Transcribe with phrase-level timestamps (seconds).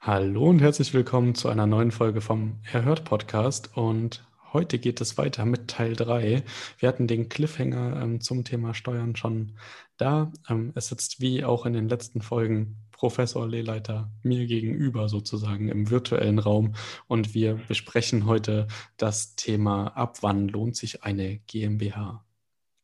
[0.00, 3.76] Hallo und herzlich willkommen zu einer neuen Folge vom Erhört Podcast.
[3.76, 6.42] Und heute geht es weiter mit Teil 3.
[6.78, 9.58] Wir hatten den Cliffhanger ähm, zum Thema Steuern schon
[9.98, 10.32] da.
[10.48, 15.88] Ähm, es sitzt wie auch in den letzten Folgen Professor Lehleiter mir gegenüber sozusagen im
[15.88, 16.74] virtuellen Raum
[17.06, 18.66] und wir besprechen heute
[18.98, 22.24] das Thema, ab wann lohnt sich eine GmbH.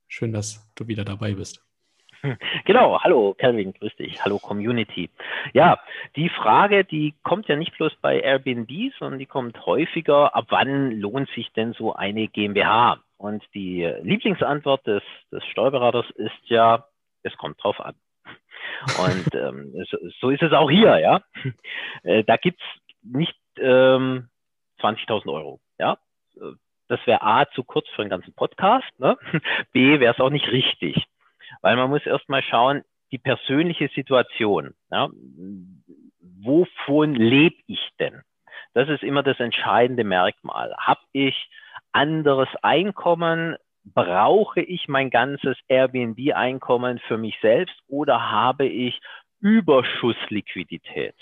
[0.09, 1.66] Schön, dass du wieder dabei bist.
[2.65, 5.11] Genau, hallo Kelvin, grüß dich, hallo Community.
[5.53, 5.79] Ja,
[6.17, 10.93] die Frage, die kommt ja nicht bloß bei Airbnb, sondern die kommt häufiger, ab wann
[10.93, 12.99] lohnt sich denn so eine GmbH?
[13.19, 16.87] Und die Lieblingsantwort des, des Steuerberaters ist ja,
[17.23, 17.95] es kommt drauf an.
[18.99, 21.23] Und ähm, so, so, ist es auch hier, ja.
[22.03, 22.65] Äh, da gibt's
[23.03, 24.29] nicht ähm,
[24.81, 25.99] 20.000 Euro, ja.
[26.89, 29.17] Das wäre A, zu kurz für einen ganzen Podcast, ne?
[29.73, 31.07] B, wäre es auch nicht richtig.
[31.63, 34.75] Weil man muss erstmal schauen, die persönliche Situation.
[34.91, 35.09] Ja,
[36.21, 38.23] wovon lebe ich denn?
[38.75, 40.75] Das ist immer das entscheidende Merkmal.
[40.79, 41.49] Habe ich
[41.93, 43.57] anderes Einkommen?
[43.85, 49.01] Brauche ich mein ganzes Airbnb-Einkommen für mich selbst oder habe ich
[49.41, 51.15] Überschussliquidität?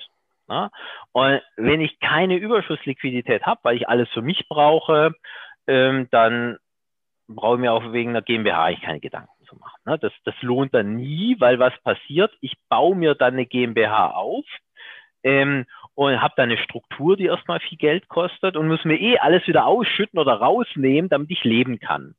[0.48, 0.70] Ja?
[1.12, 5.14] Und wenn ich keine Überschussliquidität habe, weil ich alles für mich brauche,
[5.66, 6.58] ähm, dann
[7.28, 9.80] brauche ich mir auch wegen einer GmbH ich keine Gedanken zu machen.
[9.84, 9.98] Ne?
[9.98, 12.32] Das, das lohnt dann nie, weil was passiert?
[12.40, 14.44] Ich baue mir dann eine GmbH auf
[15.22, 19.18] ähm, und habe dann eine Struktur, die erstmal viel Geld kostet und muss mir eh
[19.18, 22.14] alles wieder ausschütten oder rausnehmen, damit ich leben kann.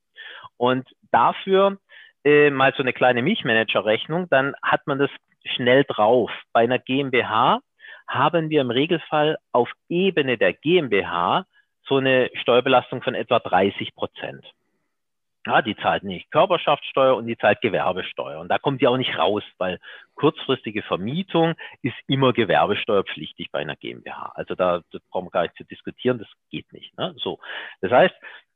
[0.57, 1.77] Und dafür
[2.23, 5.11] äh, mal so eine kleine Milchmanager-Rechnung, dann hat man das
[5.45, 6.31] schnell drauf.
[6.53, 7.59] Bei einer GmbH
[8.07, 11.45] haben wir im Regelfall auf Ebene der GmbH
[11.87, 14.43] so eine Steuerbelastung von etwa 30 Prozent.
[15.45, 18.39] Ja, die zahlt nicht Körperschaftssteuer und die zahlt Gewerbesteuer.
[18.39, 19.79] Und da kommt die auch nicht raus, weil
[20.15, 24.31] kurzfristige Vermietung ist immer gewerbesteuerpflichtig bei einer GmbH.
[24.33, 26.97] Also da brauchen wir gar nicht zu diskutieren, das geht nicht.
[26.97, 27.13] Ne?
[27.17, 27.39] So,
[27.81, 28.15] das heißt,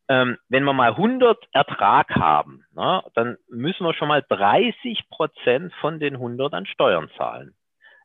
[0.10, 5.72] ähm, wenn wir mal 100 Ertrag haben, ne, dann müssen wir schon mal 30 Prozent
[5.76, 7.54] von den 100 an Steuern zahlen.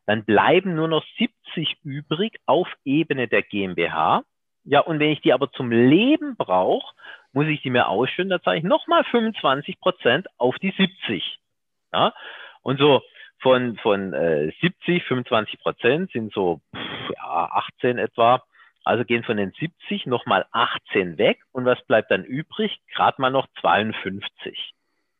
[0.05, 4.23] Dann bleiben nur noch 70 übrig auf Ebene der GmbH.
[4.63, 6.93] Ja, und wenn ich die aber zum Leben brauche,
[7.35, 11.37] muss ich die mir ausschütten, da zahle ich nochmal 25 Prozent auf die 70.
[11.93, 12.13] Ja?
[12.61, 13.03] Und so
[13.39, 18.41] von, von äh, 70, 25 Prozent sind so pff, ja, 18 etwa.
[18.85, 22.79] Also gehen von den 70 nochmal 18 weg und was bleibt dann übrig?
[22.93, 24.73] Gerade mal noch 52.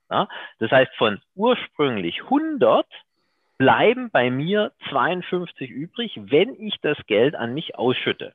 [0.10, 0.30] Ja?
[0.60, 2.86] Das heißt, von ursprünglich 100
[3.58, 8.34] bleiben bei mir 52 übrig, wenn ich das Geld an mich ausschütte.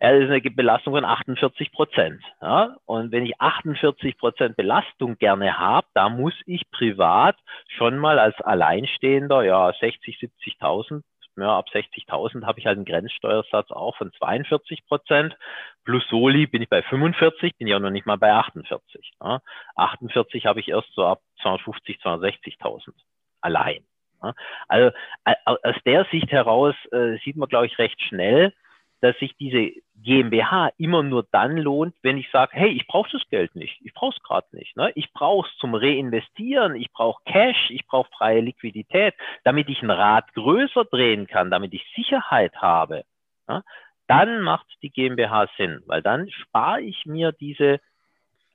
[0.00, 2.22] Das ist eine Belastung von 48 Prozent.
[2.40, 2.76] Ja?
[2.86, 7.36] Und wenn ich 48 Prozent Belastung gerne habe, da muss ich privat
[7.66, 11.02] schon mal als Alleinstehender, ja, 60, 70.000,
[11.36, 15.36] ja, ab 60.000 habe ich halt einen Grenzsteuersatz auch von 42 Prozent.
[15.84, 19.12] Plus Soli bin ich bei 45, bin ja noch nicht mal bei 48.
[19.22, 19.40] Ja?
[19.76, 22.92] 48 habe ich erst so ab 250, 260.000
[23.40, 23.84] allein.
[24.22, 24.34] Ja?
[24.68, 24.96] Also
[25.44, 28.52] aus der Sicht heraus äh, sieht man, glaube ich, recht schnell,
[29.00, 29.72] dass sich diese
[30.02, 33.92] GmbH immer nur dann lohnt, wenn ich sage, hey, ich brauche das Geld nicht, ich
[33.94, 34.76] brauche es gerade nicht.
[34.76, 34.92] Ne?
[34.94, 39.14] Ich brauche es zum Reinvestieren, ich brauche Cash, ich brauche freie Liquidität,
[39.44, 43.04] damit ich ein Rad größer drehen kann, damit ich Sicherheit habe.
[43.46, 43.62] Ne?
[44.06, 47.80] Dann macht die GmbH Sinn, weil dann spare ich mir diese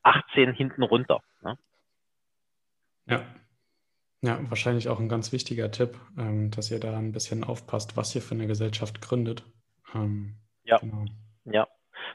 [0.03, 1.21] 18 hinten runter.
[1.41, 1.57] Ne?
[3.05, 3.23] Ja.
[4.21, 8.15] Ja, wahrscheinlich auch ein ganz wichtiger Tipp, ähm, dass ihr da ein bisschen aufpasst, was
[8.15, 9.43] ihr für eine Gesellschaft gründet.
[9.95, 10.77] Ähm, ja.
[10.77, 11.05] Genau.
[11.45, 11.67] Ja.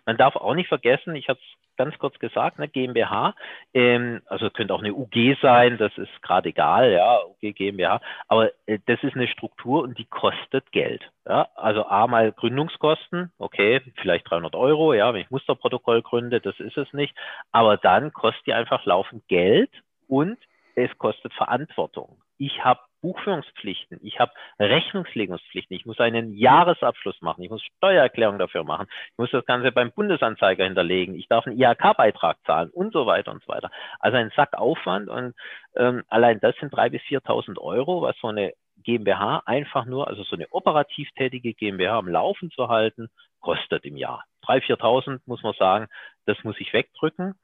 [0.07, 3.35] Man darf auch nicht vergessen, ich habe es ganz kurz gesagt, ne, GmbH,
[3.73, 8.51] ähm, also könnte auch eine UG sein, das ist gerade egal, ja, UG, GmbH, aber
[8.67, 11.09] äh, das ist eine Struktur und die kostet Geld.
[11.27, 11.49] Ja?
[11.55, 16.77] Also A mal Gründungskosten, okay, vielleicht 300 Euro, ja, wenn ich Musterprotokoll gründe, das ist
[16.77, 17.15] es nicht,
[17.53, 19.71] aber dann kostet die einfach laufend Geld
[20.09, 20.37] und
[20.75, 22.21] es kostet Verantwortung.
[22.39, 28.65] Ich habe Buchführungspflichten, ich habe Rechnungslegungspflichten, ich muss einen Jahresabschluss machen, ich muss Steuererklärung dafür
[28.65, 33.07] machen, ich muss das Ganze beim Bundesanzeiger hinterlegen, ich darf einen IHK-Beitrag zahlen und so
[33.07, 33.71] weiter und so weiter.
[34.01, 35.35] Also ein Sack Aufwand und
[35.77, 38.53] ähm, allein das sind 3.000 bis 4.000 Euro, was so eine
[38.83, 43.09] GmbH einfach nur, also so eine operativ tätige GmbH am Laufen zu halten,
[43.41, 44.25] kostet im Jahr.
[44.47, 45.89] 3.000, 4.000 muss man sagen,
[46.27, 47.35] das muss ich wegdrücken.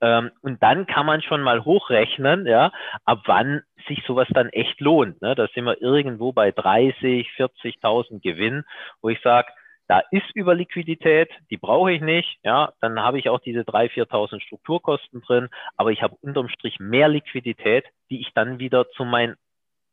[0.00, 2.72] Ähm, und dann kann man schon mal hochrechnen, ja,
[3.04, 5.22] ab wann sich sowas dann echt lohnt.
[5.22, 5.34] Ne?
[5.34, 8.64] Da sind wir irgendwo bei 30, 40.000 Gewinn,
[9.00, 9.48] wo ich sage,
[9.88, 12.40] da ist Überliquidität, die brauche ich nicht.
[12.42, 16.80] Ja, dann habe ich auch diese 3.000, 4.000 Strukturkosten drin, aber ich habe unterm Strich
[16.80, 19.36] mehr Liquidität, die ich dann wieder zu mein,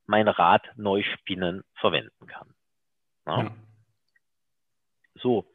[0.08, 2.54] mein Rad neu spinnen verwenden kann.
[3.28, 3.52] Ja.
[5.16, 5.46] So,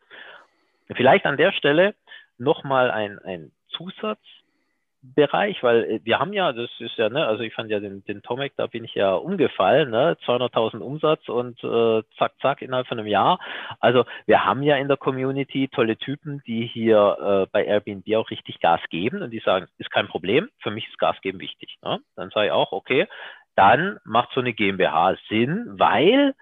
[0.94, 1.94] vielleicht an der Stelle
[2.38, 7.54] nochmal ein, ein Zusatzbereich, weil äh, wir haben ja, das ist ja, ne, also ich
[7.54, 12.02] fand ja den, den Tomek, da bin ich ja umgefallen, ne, 200.000 Umsatz und äh,
[12.18, 13.38] zack, zack, innerhalb von einem Jahr.
[13.80, 18.30] Also wir haben ja in der Community tolle Typen, die hier äh, bei Airbnb auch
[18.30, 21.78] richtig Gas geben und die sagen, ist kein Problem, für mich ist Gas geben wichtig.
[21.82, 22.00] Ne?
[22.16, 23.06] Dann sage ich auch, okay,
[23.54, 26.34] dann macht so eine GmbH Sinn, weil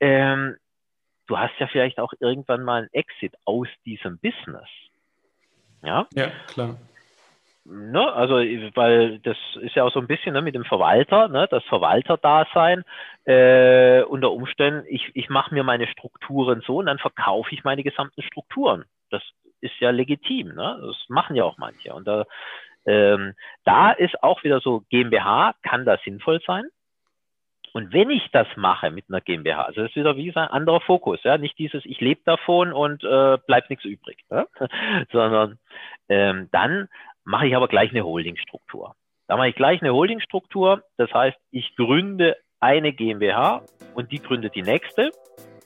[0.00, 0.56] ähm,
[1.26, 4.68] du hast ja vielleicht auch irgendwann mal einen Exit aus diesem Business.
[5.82, 6.76] Ja, ja klar.
[7.64, 11.46] Ne, also, weil das ist ja auch so ein bisschen ne, mit dem Verwalter, ne,
[11.50, 12.84] das Verwalterdasein.
[13.26, 17.82] Äh, unter Umständen, ich, ich mache mir meine Strukturen so und dann verkaufe ich meine
[17.82, 18.86] gesamten Strukturen.
[19.10, 19.22] Das
[19.60, 20.80] ist ja legitim, ne?
[20.84, 21.92] Das machen ja auch manche.
[21.92, 22.24] Und da,
[22.86, 23.34] ähm,
[23.64, 26.64] da ist auch wieder so, GmbH kann da sinnvoll sein.
[27.72, 30.80] Und wenn ich das mache mit einer GmbH, also das ist wieder wie ein anderer
[30.80, 34.46] Fokus, ja, nicht dieses, ich lebe davon und äh, bleibt nichts übrig, ja?
[35.12, 35.58] sondern
[36.08, 36.88] ähm, dann
[37.24, 38.94] mache ich aber gleich eine Holdingstruktur.
[39.28, 43.62] Da mache ich gleich eine Holdingstruktur, das heißt, ich gründe eine GmbH
[43.94, 45.10] und die gründet die nächste.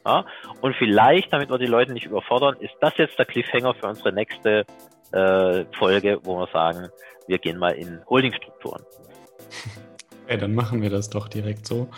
[0.04, 0.26] Ja?
[0.60, 4.12] Und vielleicht, damit wir die Leute nicht überfordern, ist das jetzt der Cliffhanger für unsere
[4.12, 4.66] nächste
[5.12, 6.88] äh, Folge, wo wir sagen,
[7.26, 8.84] wir gehen mal in Holdingstrukturen.
[10.24, 11.88] Okay, dann machen wir das doch direkt so.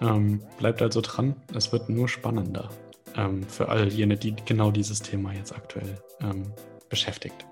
[0.00, 2.70] Ähm, bleibt also dran, es wird nur spannender
[3.16, 6.52] ähm, für all jene, die genau dieses Thema jetzt aktuell ähm,
[6.88, 7.46] beschäftigt.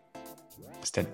[0.80, 1.06] Bis denn.